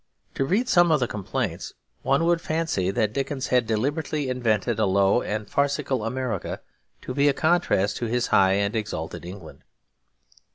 [0.33, 4.87] To read some of the complaints, one would fancy that Dickens had deliberately invented a
[4.87, 6.59] low and farcical America
[7.03, 9.61] to be a contrast to his high and exalted England.